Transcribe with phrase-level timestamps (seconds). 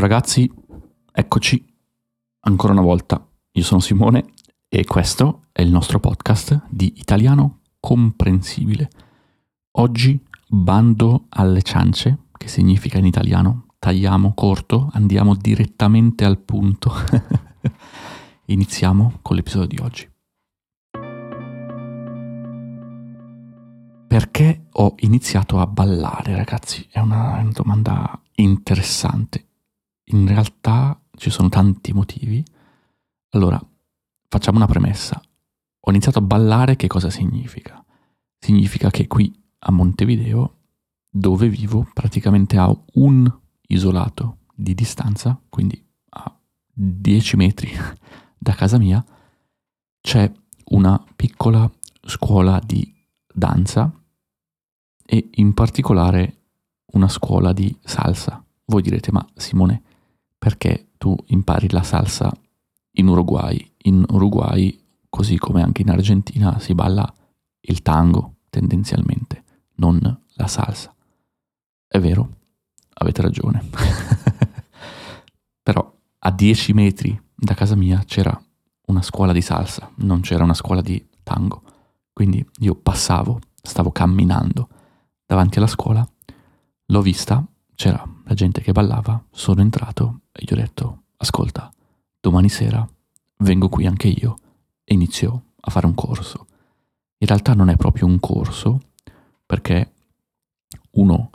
[0.00, 0.50] Ragazzi,
[1.12, 1.62] eccoci
[2.44, 3.22] ancora una volta.
[3.52, 4.32] Io sono Simone
[4.66, 8.88] e questo è il nostro podcast di italiano comprensibile.
[9.72, 10.18] Oggi
[10.48, 16.94] bando alle ciance, che significa in italiano tagliamo corto, andiamo direttamente al punto.
[18.46, 20.10] Iniziamo con l'episodio di oggi.
[24.08, 26.88] Perché ho iniziato a ballare, ragazzi?
[26.90, 29.44] È una domanda interessante.
[30.12, 32.44] In realtà ci sono tanti motivi.
[33.30, 33.60] Allora,
[34.28, 35.20] facciamo una premessa.
[35.80, 37.84] Ho iniziato a ballare, che cosa significa?
[38.38, 40.56] Significa che qui a Montevideo,
[41.08, 43.30] dove vivo, praticamente a un
[43.68, 45.80] isolato di distanza, quindi
[46.10, 46.38] a
[46.72, 47.70] 10 metri
[48.36, 49.04] da casa mia,
[50.00, 50.30] c'è
[50.70, 51.70] una piccola
[52.02, 52.92] scuola di
[53.32, 53.92] danza
[55.04, 56.38] e in particolare
[56.92, 58.44] una scuola di salsa.
[58.64, 59.82] Voi direte, ma Simone,
[60.40, 62.32] perché tu impari la salsa
[62.92, 63.72] in Uruguay?
[63.82, 64.74] In Uruguay,
[65.10, 67.12] così come anche in Argentina, si balla
[67.60, 69.44] il tango tendenzialmente,
[69.76, 70.94] non la salsa.
[71.86, 72.38] È vero,
[72.94, 73.68] avete ragione.
[75.62, 78.42] Però a 10 metri da casa mia c'era
[78.86, 81.62] una scuola di salsa, non c'era una scuola di tango.
[82.14, 84.70] Quindi io passavo, stavo camminando
[85.26, 86.06] davanti alla scuola,
[86.86, 91.70] l'ho vista, c'era la gente che ballava, sono entrato e gli ho detto, ascolta,
[92.18, 92.86] domani sera
[93.38, 94.38] vengo qui anche io
[94.82, 96.46] e inizio a fare un corso.
[97.18, 98.80] In realtà non è proprio un corso,
[99.44, 99.92] perché
[100.92, 101.30] uno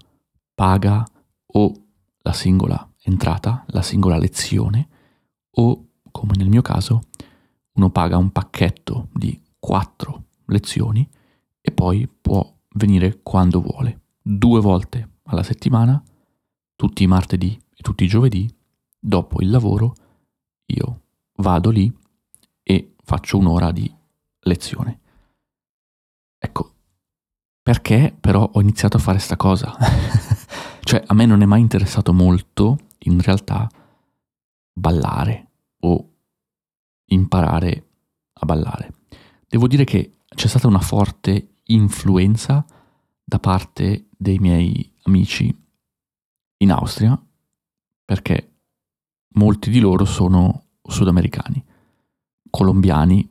[0.55, 1.05] paga
[1.45, 1.73] o
[2.17, 4.87] la singola entrata, la singola lezione,
[5.51, 7.03] o come nel mio caso,
[7.73, 11.07] uno paga un pacchetto di quattro lezioni
[11.61, 16.01] e poi può venire quando vuole, due volte alla settimana,
[16.75, 18.51] tutti i martedì e tutti i giovedì,
[19.05, 19.93] dopo il lavoro,
[20.65, 21.01] io
[21.35, 21.93] vado lì
[22.63, 23.93] e faccio un'ora di
[24.39, 24.99] lezione.
[26.39, 26.73] Ecco,
[27.61, 29.75] perché però ho iniziato a fare sta cosa?
[30.81, 33.69] cioè, a me non è mai interessato molto, in realtà,
[34.73, 35.51] ballare
[35.81, 36.09] o
[37.05, 37.87] imparare
[38.33, 38.93] a ballare.
[39.47, 42.65] Devo dire che c'è stata una forte influenza
[43.23, 45.55] da parte dei miei amici
[46.57, 47.19] in Austria,
[48.03, 48.54] perché
[49.35, 51.63] molti di loro sono sudamericani,
[52.49, 53.27] colombiani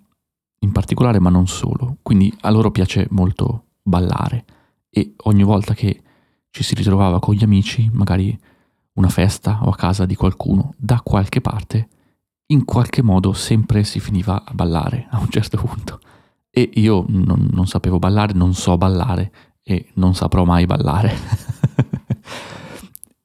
[0.61, 1.99] in particolare, ma non solo.
[2.03, 4.45] Quindi a loro piace molto ballare
[4.89, 6.03] e ogni volta che
[6.51, 8.37] ci si ritrovava con gli amici, magari
[8.95, 11.89] una festa o a casa di qualcuno, da qualche parte,
[12.47, 15.99] in qualche modo sempre si finiva a ballare a un certo punto.
[16.51, 19.33] E io non, non sapevo ballare, non so ballare
[19.63, 21.53] e non saprò mai ballare.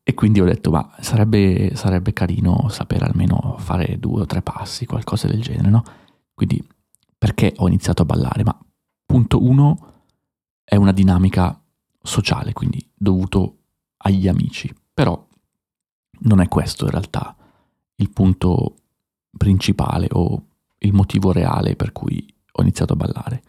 [0.10, 4.88] e quindi ho detto, ma sarebbe, sarebbe carino sapere almeno fare due o tre passi,
[4.88, 5.84] qualcosa del genere, no?
[6.34, 6.68] Quindi
[7.16, 8.44] perché ho iniziato a ballare?
[8.44, 8.60] Ma
[9.06, 9.94] punto uno
[10.64, 11.62] è una dinamica
[12.02, 13.58] sociale, quindi dovuto
[13.98, 14.74] agli amici.
[14.92, 15.28] Però
[16.22, 17.36] non è questo in realtà
[17.98, 18.78] il punto
[19.38, 20.44] principale o
[20.80, 23.44] il motivo reale per cui ho iniziato a ballare.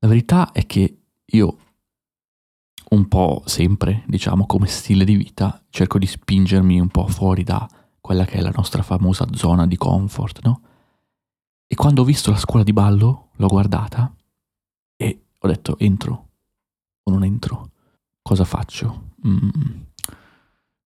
[0.00, 1.58] La verità è che io
[2.90, 7.68] un po' sempre, diciamo, come stile di vita, cerco di spingermi un po' fuori da
[8.00, 10.62] quella che è la nostra famosa zona di comfort, no?
[11.66, 14.10] E quando ho visto la scuola di ballo, l'ho guardata
[14.96, 16.28] e ho detto entro
[17.02, 17.72] o non entro?
[18.22, 19.10] Cosa faccio?
[19.26, 19.50] Mm,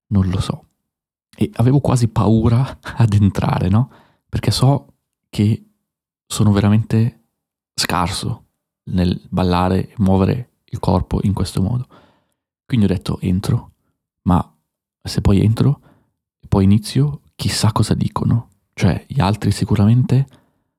[0.08, 0.64] non lo so.
[1.36, 3.90] E avevo quasi paura ad entrare, no?
[4.28, 4.94] Perché so
[5.30, 5.64] che
[6.26, 7.26] sono veramente
[7.74, 8.46] scarso
[8.90, 11.87] nel ballare e muovere il corpo in questo modo.
[12.65, 13.72] Quindi ho detto entro,
[14.22, 14.55] ma
[15.03, 15.81] se poi entro
[16.41, 18.49] e poi inizio, chissà cosa dicono.
[18.75, 20.26] Cioè, gli altri sicuramente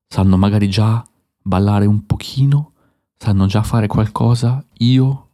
[0.07, 1.06] sanno magari già
[1.41, 2.73] ballare un pochino,
[3.17, 5.29] sanno già fare qualcosa, io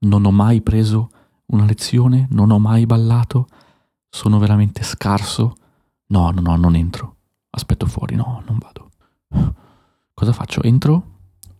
[0.00, 1.10] non ho mai preso
[1.46, 3.46] una lezione, non ho mai ballato,
[4.08, 5.56] sono veramente scarso.
[6.08, 7.16] No, no, no, non entro.
[7.50, 8.90] Aspetto fuori, no, non vado.
[10.12, 10.62] Cosa faccio?
[10.62, 11.10] Entro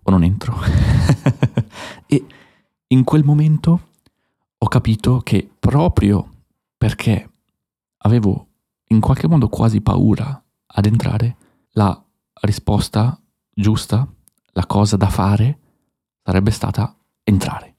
[0.03, 0.59] o non entro?
[2.07, 2.27] e
[2.93, 3.89] in quel momento
[4.59, 6.45] ho capito che proprio
[6.77, 7.31] perché
[8.05, 8.49] avevo
[8.89, 10.41] in qualche modo quasi paura
[10.75, 11.37] ad entrare,
[11.73, 12.01] la
[12.43, 13.19] risposta
[13.51, 14.07] giusta,
[14.53, 15.59] la cosa da fare,
[16.23, 16.95] sarebbe stata
[17.25, 17.77] entrare.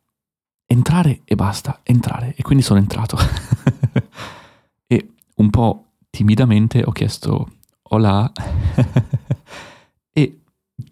[0.66, 2.34] Entrare e basta, entrare.
[2.36, 3.18] E quindi sono entrato.
[4.88, 7.52] e un po' timidamente ho chiesto
[7.84, 8.32] hola.
[10.12, 10.42] e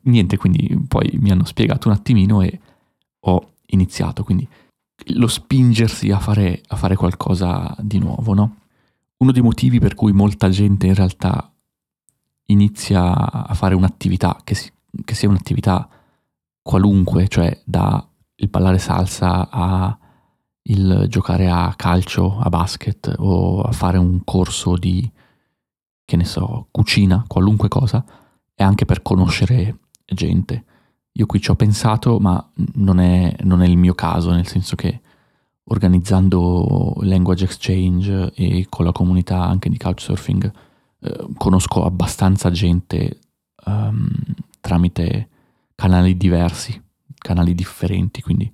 [0.04, 2.60] niente, quindi poi mi hanno spiegato un attimino e
[3.22, 4.24] ho iniziato.
[4.24, 4.48] Quindi
[5.16, 8.56] lo spingersi a fare, a fare qualcosa di nuovo, no?
[9.22, 11.52] uno dei motivi per cui molta gente in realtà
[12.46, 14.72] inizia a fare un'attività che, si,
[15.06, 15.88] che sia un'attività
[16.62, 19.96] qualunque, cioè da il ballare salsa a
[20.64, 25.10] il giocare a calcio, a basket o a fare un corso di,
[26.06, 28.04] che ne so, cucina, qualunque cosa,
[28.54, 30.66] è anche per conoscere gente.
[31.14, 32.44] Io qui ci ho pensato, ma
[32.76, 35.02] non è, non è il mio caso, nel senso che
[35.66, 40.52] organizzando language exchange e con la comunità anche di couchsurfing
[41.02, 43.20] eh, conosco abbastanza gente
[43.66, 44.10] um,
[44.60, 45.30] tramite
[45.76, 46.80] canali diversi,
[47.18, 48.52] canali differenti, quindi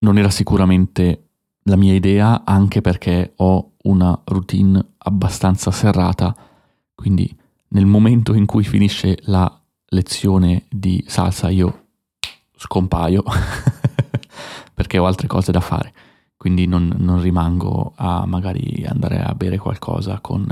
[0.00, 1.24] non era sicuramente
[1.64, 6.34] la mia idea anche perché ho una routine abbastanza serrata,
[6.94, 7.34] quindi
[7.70, 9.57] nel momento in cui finisce la
[9.90, 11.86] lezione di salsa io
[12.56, 13.22] scompaio
[14.74, 15.92] perché ho altre cose da fare,
[16.36, 20.46] quindi non, non, rimango a magari andare a bere qualcosa con,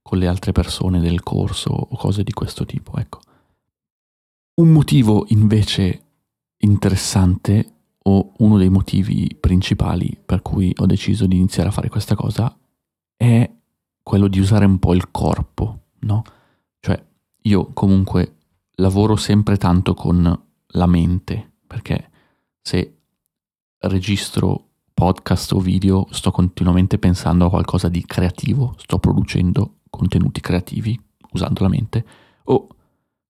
[0.00, 2.96] con le altre persone del corso o cose di questo tipo.
[2.96, 3.20] Ecco.
[4.54, 6.04] Un motivo invece
[6.58, 12.14] interessante o uno dei motivi principali per cui ho deciso di iniziare a fare questa
[12.14, 12.54] cosa
[13.16, 13.50] è
[14.02, 16.22] quello di usare un po' il corpo, no?
[16.80, 17.02] Cioè
[17.42, 18.36] io comunque
[18.80, 20.42] lavoro sempre tanto con
[20.72, 22.10] la mente, perché
[22.60, 22.96] se
[23.78, 31.00] registro podcast o video sto continuamente pensando a qualcosa di creativo, sto producendo contenuti creativi
[31.32, 32.04] usando la mente,
[32.44, 32.68] o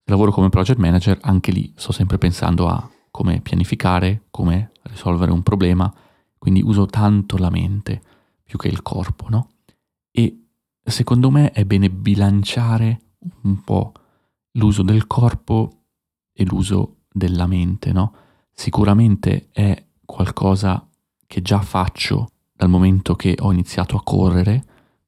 [0.05, 5.43] lavoro come project manager anche lì sto sempre pensando a come pianificare, come risolvere un
[5.43, 5.93] problema,
[6.39, 8.03] quindi uso tanto la mente
[8.43, 9.49] più che il corpo, no?
[10.11, 10.47] E
[10.83, 13.01] secondo me è bene bilanciare
[13.43, 13.93] un po'
[14.53, 15.85] l'uso del corpo
[16.33, 18.15] e l'uso della mente, no?
[18.53, 20.87] Sicuramente è qualcosa
[21.27, 24.65] che già faccio dal momento che ho iniziato a correre.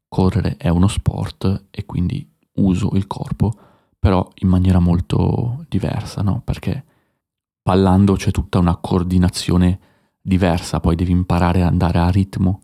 [0.08, 3.52] Correre è uno sport e quindi uso il corpo,
[3.98, 6.40] però in maniera molto diversa, no?
[6.44, 6.84] Perché
[7.62, 9.80] ballando c'è tutta una coordinazione
[10.20, 12.60] diversa, poi devi imparare ad andare a ritmo.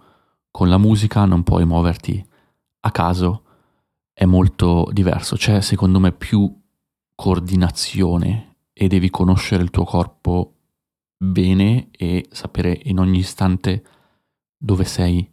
[0.50, 2.24] Con la musica non puoi muoverti
[2.80, 3.42] a caso,
[4.12, 5.36] è molto diverso.
[5.36, 6.52] C'è secondo me più
[7.20, 10.54] coordinazione e devi conoscere il tuo corpo
[11.16, 13.82] bene e sapere in ogni istante
[14.56, 15.28] dove sei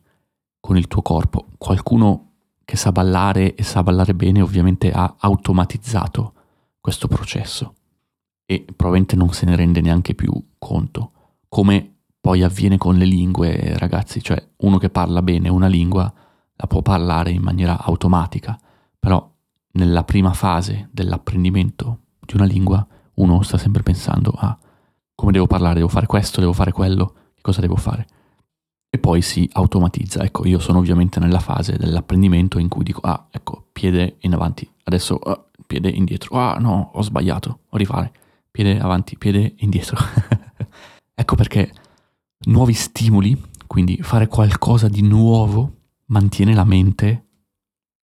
[0.59, 1.49] con il tuo corpo.
[1.59, 2.31] Qualcuno
[2.65, 6.33] che sa ballare e sa ballare bene ovviamente ha automatizzato
[6.81, 7.75] questo processo
[8.47, 11.11] e probabilmente non se ne rende neanche più conto.
[11.47, 16.11] Come poi avviene con le lingue, ragazzi, cioè uno che parla bene una lingua
[16.55, 18.59] la può parlare in maniera automatica,
[18.97, 19.33] però
[19.75, 22.85] nella prima fase dell'apprendimento di una lingua
[23.15, 24.57] uno sta sempre pensando a
[25.13, 28.05] come devo parlare, devo fare questo, devo fare quello, che cosa devo fare.
[28.89, 30.23] E poi si automatizza.
[30.23, 34.69] Ecco, io sono ovviamente nella fase dell'apprendimento in cui dico, ah, ecco, piede in avanti,
[34.83, 38.11] adesso ah, piede indietro, ah no, ho sbagliato, ho rifare,
[38.51, 39.97] piede avanti, piede indietro.
[41.15, 41.71] ecco perché
[42.47, 45.73] nuovi stimoli, quindi fare qualcosa di nuovo,
[46.07, 47.25] mantiene la mente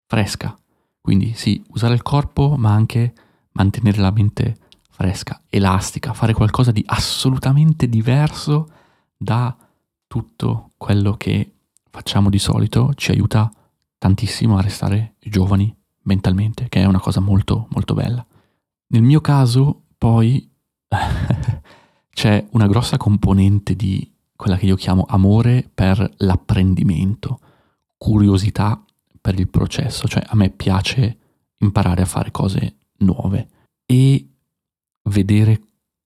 [0.06, 0.58] fresca,
[1.07, 3.13] quindi sì, usare il corpo, ma anche
[3.53, 4.58] mantenere la mente
[4.89, 8.67] fresca, elastica, fare qualcosa di assolutamente diverso
[9.15, 9.55] da
[10.05, 11.53] tutto quello che
[11.89, 13.50] facciamo di solito ci aiuta
[13.98, 18.25] tantissimo a restare giovani mentalmente, che è una cosa molto molto bella.
[18.88, 20.51] Nel mio caso, poi
[22.12, 27.39] c'è una grossa componente di quella che io chiamo amore per l'apprendimento,
[27.96, 28.84] curiosità
[29.27, 31.17] per il processo, cioè a me piace
[31.57, 33.50] imparare a fare cose nuove
[33.86, 34.25] e
[35.10, 35.62] vedere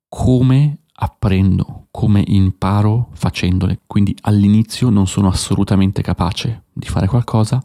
[0.08, 3.82] come apprendo, come imparo facendole.
[3.86, 7.64] Quindi all'inizio non sono assolutamente capace di fare qualcosa,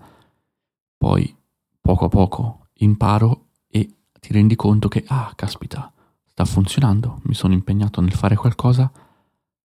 [0.95, 1.35] poi
[1.81, 3.89] poco a poco imparo e
[4.21, 5.91] ti rendi conto che, ah, caspita,
[6.33, 8.93] sta funzionando, mi sono impegnato nel fare qualcosa,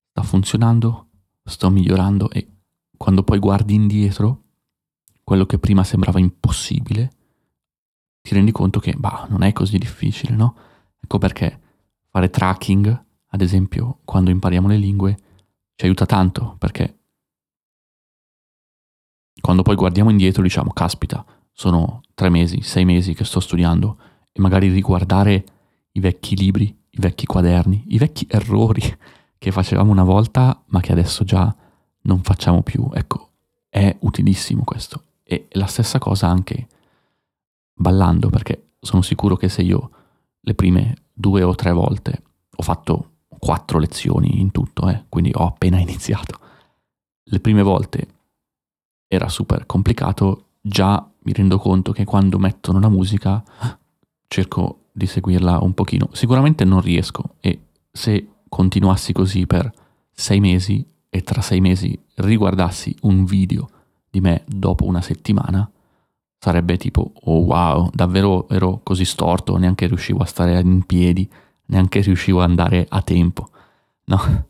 [0.09, 1.07] sta funzionando,
[1.43, 2.47] sto migliorando e
[2.95, 4.43] quando poi guardi indietro
[5.23, 7.11] quello che prima sembrava impossibile,
[8.21, 10.55] ti rendi conto che, bah, non è così difficile, no?
[10.99, 11.59] Ecco perché
[12.09, 15.17] fare tracking, ad esempio, quando impariamo le lingue,
[15.75, 16.99] ci aiuta tanto, perché
[19.39, 23.97] quando poi guardiamo indietro diciamo, caspita, sono tre mesi, sei mesi che sto studiando,
[24.31, 25.43] e magari riguardare
[25.93, 28.81] i vecchi libri, i vecchi quaderni, i vecchi errori
[29.37, 31.53] che facevamo una volta, ma che adesso già
[32.03, 32.89] non facciamo più.
[32.93, 33.31] Ecco,
[33.69, 35.03] è utilissimo questo.
[35.31, 36.67] E la stessa cosa anche
[37.73, 39.89] ballando, perché sono sicuro che se io
[40.41, 42.21] le prime due o tre volte
[42.53, 46.37] ho fatto quattro lezioni in tutto, eh, quindi ho appena iniziato.
[47.23, 48.07] Le prime volte
[49.07, 53.41] era super complicato, già mi rendo conto che quando mettono la musica
[54.27, 56.09] cerco di seguirla un pochino.
[56.11, 59.71] Sicuramente non riesco e se continuassi così per
[60.11, 63.69] sei mesi e tra sei mesi riguardassi un video
[64.11, 65.69] di me dopo una settimana,
[66.37, 71.27] sarebbe tipo, oh wow, davvero ero così storto, neanche riuscivo a stare in piedi,
[71.67, 73.49] neanche riuscivo ad andare a tempo.
[74.05, 74.45] No?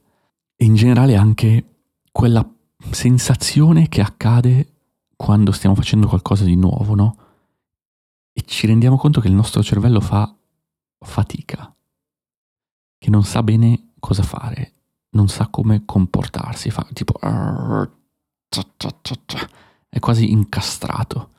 [0.55, 1.65] E in generale anche
[2.11, 2.47] quella
[2.89, 4.67] sensazione che accade
[5.15, 7.15] quando stiamo facendo qualcosa di nuovo, no?
[8.33, 10.33] E ci rendiamo conto che il nostro cervello fa
[10.97, 11.75] fatica,
[12.97, 14.73] che non sa bene cosa fare,
[15.11, 17.19] non sa come comportarsi, fa tipo...
[19.87, 21.29] È quasi incastrato.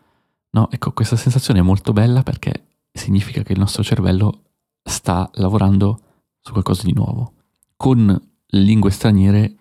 [0.53, 4.45] No, ecco, questa sensazione è molto bella perché significa che il nostro cervello
[4.83, 6.01] sta lavorando
[6.41, 7.35] su qualcosa di nuovo.
[7.77, 9.55] Con lingue straniere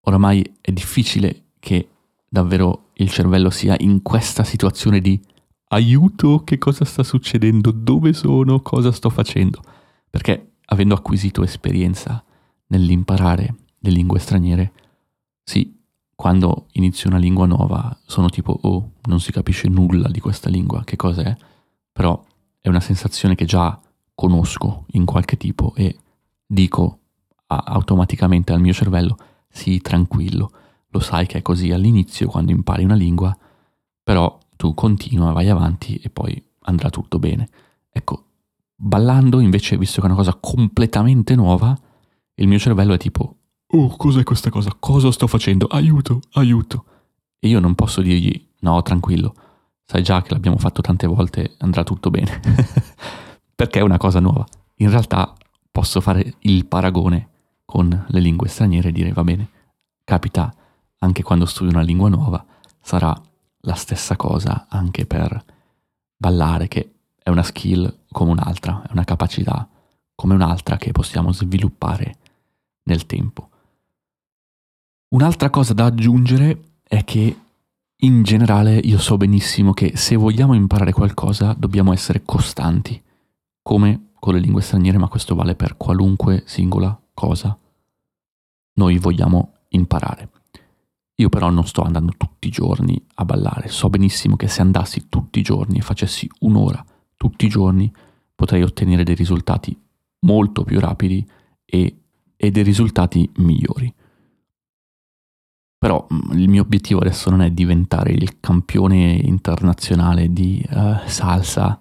[0.00, 1.88] oramai è difficile che
[2.28, 5.18] davvero il cervello sia in questa situazione di
[5.68, 9.62] aiuto, che cosa sta succedendo, dove sono, cosa sto facendo.
[10.10, 12.22] Perché avendo acquisito esperienza
[12.66, 14.72] nell'imparare le lingue straniere,
[15.42, 15.82] sì,
[16.14, 20.84] quando inizio una lingua nuova sono tipo, oh, non si capisce nulla di questa lingua,
[20.84, 21.36] che cos'è?
[21.92, 22.22] Però
[22.60, 23.78] è una sensazione che già
[24.14, 25.96] conosco in qualche tipo e
[26.46, 26.98] dico
[27.46, 29.16] automaticamente al mio cervello,
[29.48, 30.50] sì, tranquillo,
[30.88, 33.36] lo sai che è così all'inizio quando impari una lingua,
[34.02, 37.48] però tu continua, vai avanti e poi andrà tutto bene.
[37.90, 38.24] Ecco,
[38.74, 41.76] ballando invece, visto che è una cosa completamente nuova,
[42.36, 43.36] il mio cervello è tipo,
[43.74, 44.74] oh, cos'è questa cosa?
[44.78, 45.66] Cosa sto facendo?
[45.66, 46.84] Aiuto, aiuto.
[47.38, 49.34] E io non posso dirgli, no, tranquillo,
[49.84, 52.40] sai già che l'abbiamo fatto tante volte, andrà tutto bene.
[53.54, 54.46] Perché è una cosa nuova.
[54.76, 55.34] In realtà
[55.70, 57.28] posso fare il paragone
[57.64, 59.48] con le lingue straniere e dire, va bene,
[60.04, 60.54] capita
[60.98, 62.44] anche quando studio una lingua nuova,
[62.80, 63.14] sarà
[63.60, 65.44] la stessa cosa anche per
[66.16, 69.68] ballare, che è una skill come un'altra, è una capacità
[70.14, 72.16] come un'altra che possiamo sviluppare
[72.84, 73.50] nel tempo.
[75.08, 77.38] Un'altra cosa da aggiungere è che
[77.96, 83.00] in generale io so benissimo che se vogliamo imparare qualcosa dobbiamo essere costanti,
[83.62, 87.56] come con le lingue straniere, ma questo vale per qualunque singola cosa
[88.74, 90.30] noi vogliamo imparare.
[91.16, 95.08] Io però non sto andando tutti i giorni a ballare, so benissimo che se andassi
[95.08, 96.84] tutti i giorni e facessi un'ora
[97.16, 97.90] tutti i giorni
[98.34, 99.74] potrei ottenere dei risultati
[100.20, 101.26] molto più rapidi
[101.64, 102.00] e,
[102.36, 103.92] e dei risultati migliori.
[105.84, 111.78] Però mm, il mio obiettivo adesso non è diventare il campione internazionale di uh, salsa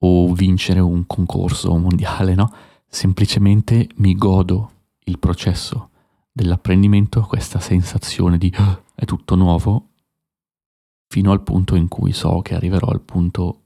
[0.00, 2.52] o vincere un concorso mondiale, no?
[2.86, 4.72] Semplicemente mi godo
[5.04, 5.88] il processo
[6.30, 9.92] dell'apprendimento, questa sensazione di oh, è tutto nuovo,
[11.06, 13.62] fino al punto in cui so che arriverò al punto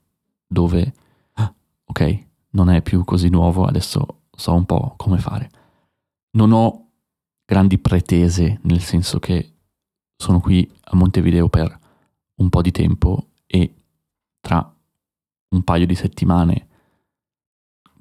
[0.47, 0.95] dove,
[1.39, 1.55] oh,
[1.87, 5.51] ok, non è più così nuovo, adesso so un po' come fare.
[6.37, 6.91] Non ho
[7.45, 9.53] grandi pretese, nel senso che
[10.23, 11.76] sono qui a Montevideo per
[12.37, 13.75] un po' di tempo e
[14.41, 14.73] tra
[15.49, 16.69] un paio di settimane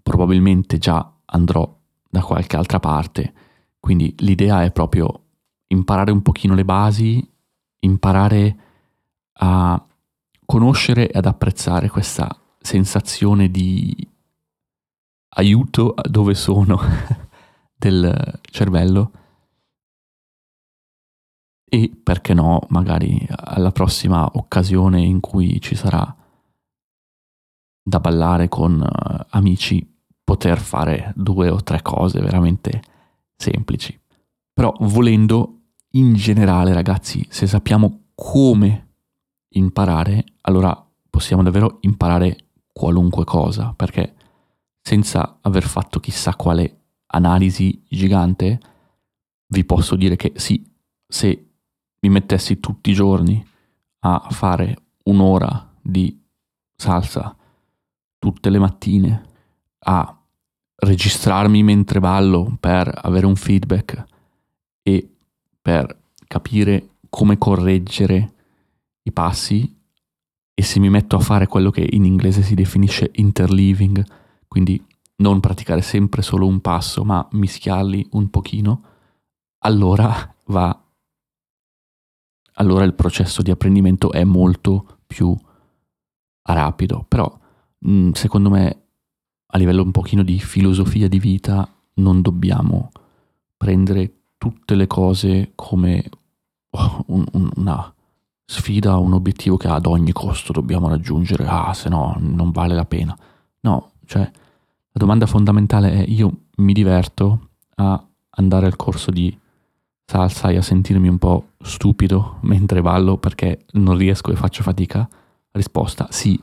[0.04, 3.34] probabilmente già andrò da qualche altra parte.
[3.80, 5.24] Quindi l'idea è proprio
[5.68, 7.28] imparare un pochino le basi,
[7.80, 8.58] imparare
[9.40, 9.84] a
[10.46, 14.08] conoscere e ad apprezzare questa sensazione di
[15.38, 16.80] aiuto dove sono
[17.76, 19.12] del cervello
[21.74, 26.14] e perché no, magari alla prossima occasione in cui ci sarà
[27.82, 29.90] da ballare con uh, amici
[30.22, 32.84] poter fare due o tre cose veramente
[33.38, 33.98] semplici.
[34.52, 35.62] Però volendo,
[35.92, 38.96] in generale ragazzi, se sappiamo come
[39.54, 40.76] imparare, allora
[41.10, 44.16] possiamo davvero imparare qualunque cosa, perché
[44.82, 46.82] senza aver fatto chissà quale
[47.14, 48.60] analisi gigante,
[49.48, 50.70] vi posso dire che sì,
[51.08, 51.46] se
[52.02, 53.44] mi mettessi tutti i giorni
[54.00, 56.20] a fare un'ora di
[56.76, 57.36] salsa
[58.18, 59.24] tutte le mattine,
[59.80, 60.16] a
[60.76, 64.04] registrarmi mentre ballo per avere un feedback
[64.84, 65.16] e
[65.62, 68.34] per capire come correggere
[69.04, 69.80] i passi
[70.54, 74.04] e se mi metto a fare quello che in inglese si definisce interleaving,
[74.48, 74.84] quindi
[75.18, 78.84] non praticare sempre solo un passo ma mischiarli un pochino,
[79.60, 80.81] allora va
[82.54, 85.36] allora il processo di apprendimento è molto più
[86.44, 87.40] rapido, però
[88.14, 88.82] secondo me
[89.54, 92.92] a livello un pochino di filosofia di vita non dobbiamo
[93.58, 96.04] prendere tutte le cose come
[97.08, 97.94] un, un, una
[98.46, 102.86] sfida un obiettivo che ad ogni costo dobbiamo raggiungere, ah se no non vale la
[102.86, 103.18] pena.
[103.62, 109.36] No, cioè la domanda fondamentale è io mi diverto a andare al corso di
[110.12, 115.08] salsa e a sentirmi un po' stupido mentre ballo perché non riesco e faccio fatica?
[115.52, 116.38] Risposta sì,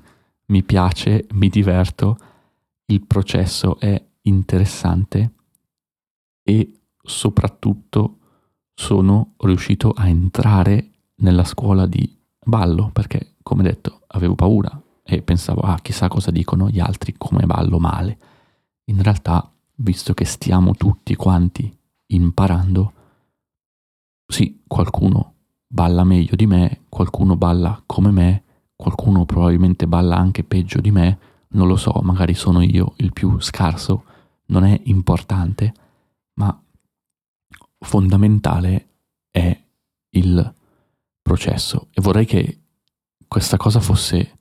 [0.47, 2.17] mi piace, mi diverto,
[2.87, 5.33] il processo è interessante
[6.43, 8.17] e soprattutto
[8.73, 12.11] sono riuscito a entrare nella scuola di
[12.43, 17.45] ballo perché, come detto, avevo paura e pensavo, ah, chissà cosa dicono gli altri come
[17.45, 18.19] ballo male.
[18.85, 21.71] In realtà, visto che stiamo tutti quanti
[22.07, 22.93] imparando,
[24.31, 25.35] sì, qualcuno
[25.67, 28.43] balla meglio di me, qualcuno balla come me,
[28.77, 31.19] qualcuno probabilmente balla anche peggio di me,
[31.49, 34.05] non lo so, magari sono io il più scarso,
[34.47, 35.73] non è importante,
[36.35, 36.63] ma
[37.79, 38.89] fondamentale
[39.31, 39.59] è
[40.11, 40.55] il
[41.23, 41.89] processo.
[41.93, 42.59] E vorrei che
[43.27, 44.39] questa cosa fosse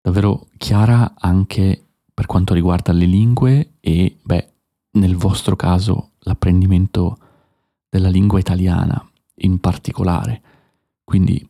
[0.00, 4.52] davvero chiara anche per quanto riguarda le lingue e, beh,
[4.92, 7.18] nel vostro caso l'apprendimento
[7.92, 9.06] della lingua italiana
[9.40, 10.42] in particolare.
[11.04, 11.46] Quindi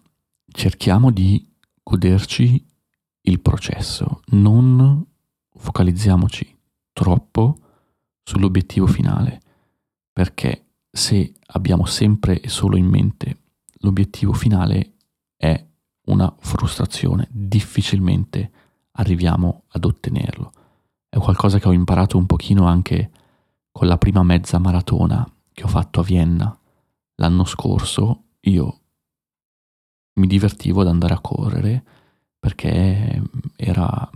[0.49, 1.49] cerchiamo di
[1.81, 2.67] goderci
[3.21, 5.07] il processo, non
[5.55, 6.59] focalizziamoci
[6.93, 7.59] troppo
[8.25, 9.41] sull'obiettivo finale,
[10.13, 13.43] perché se abbiamo sempre e solo in mente
[13.75, 14.95] l'obiettivo finale
[15.37, 15.65] è
[16.07, 18.51] una frustrazione, difficilmente
[18.93, 20.51] arriviamo ad ottenerlo.
[21.09, 23.13] È qualcosa che ho imparato un pochino anche
[23.71, 26.57] con la prima mezza maratona che ho fatto a Vienna
[27.17, 28.25] l'anno scorso.
[28.41, 28.81] Io
[30.15, 31.85] mi divertivo ad andare a correre
[32.39, 33.23] perché
[33.57, 34.11] era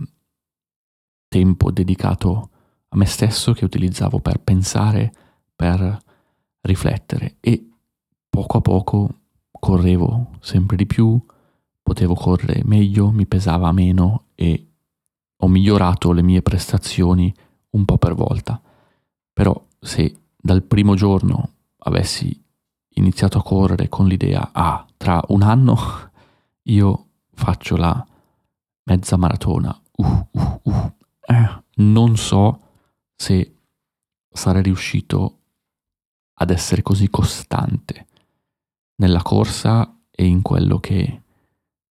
[1.27, 2.49] tempo dedicato
[2.89, 5.13] a me stesso che utilizzavo per pensare,
[5.55, 6.03] per
[6.61, 7.69] riflettere e
[8.29, 9.19] poco a poco
[9.51, 11.19] correvo sempre di più,
[11.81, 14.67] potevo correre meglio, mi pesava meno e
[15.37, 17.33] ho migliorato le mie prestazioni
[17.71, 18.61] un po' per volta.
[19.33, 20.15] Però se
[20.47, 22.41] dal primo giorno avessi
[22.93, 25.77] iniziato a correre con l'idea, ah, tra un anno
[26.63, 28.07] io faccio la
[28.83, 32.61] mezza maratona, uh, uh, uh, eh, non so
[33.13, 33.55] se
[34.29, 35.39] sarei riuscito
[36.35, 38.07] ad essere così costante
[38.95, 41.23] nella corsa e in quello che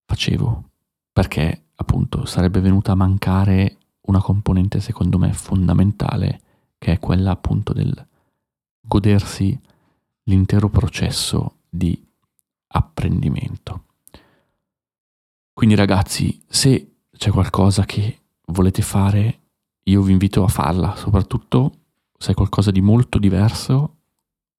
[0.06, 0.70] facevo,
[1.12, 6.40] perché appunto sarebbe venuta a mancare una componente secondo me fondamentale,
[6.78, 8.06] che è quella appunto del
[8.86, 9.58] godersi
[10.24, 12.00] l'intero processo di
[12.68, 13.84] apprendimento.
[15.52, 19.40] Quindi ragazzi, se c'è qualcosa che volete fare,
[19.84, 21.72] io vi invito a farla, soprattutto
[22.18, 23.96] se è qualcosa di molto diverso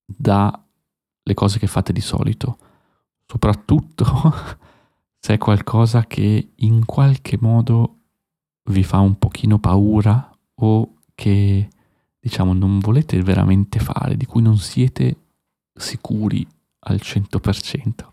[0.05, 2.57] dalle cose che fate di solito,
[3.25, 4.05] soprattutto
[5.19, 7.95] se è qualcosa che in qualche modo
[8.69, 11.69] vi fa un pochino paura o che
[12.27, 15.15] diciamo non volete veramente fare, di cui non siete
[15.73, 16.47] sicuri
[16.79, 18.07] al 100%,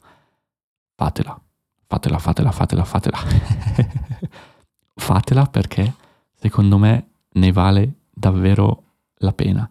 [0.94, 1.40] fatela,
[1.87, 3.18] fatela, fatela, fatela, fatela.
[4.96, 5.94] fatela perché
[6.35, 8.83] secondo me ne vale davvero
[9.16, 9.68] la pena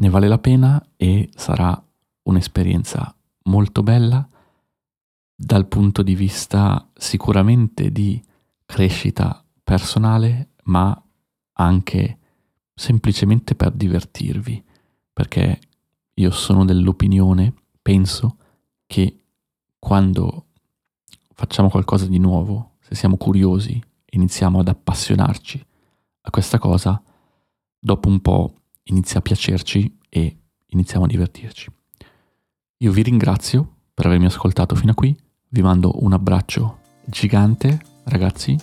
[0.00, 1.80] ne vale la pena e sarà
[2.22, 4.26] un'esperienza molto bella
[5.34, 8.22] dal punto di vista sicuramente di
[8.64, 11.00] crescita personale, ma
[11.54, 12.18] anche
[12.80, 14.64] semplicemente per divertirvi,
[15.12, 15.60] perché
[16.14, 18.38] io sono dell'opinione, penso,
[18.86, 19.24] che
[19.78, 20.46] quando
[21.34, 23.78] facciamo qualcosa di nuovo, se siamo curiosi
[24.12, 25.66] iniziamo ad appassionarci
[26.22, 27.00] a questa cosa,
[27.78, 30.38] dopo un po' inizia a piacerci e
[30.68, 31.70] iniziamo a divertirci.
[32.78, 35.14] Io vi ringrazio per avermi ascoltato fino a qui,
[35.48, 38.56] vi mando un abbraccio gigante ragazzi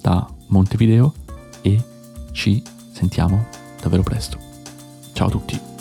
[0.00, 1.12] da Montevideo
[1.60, 1.82] e
[2.30, 4.38] ci sentiamo davvero presto.
[5.12, 5.73] Ciao a tutti.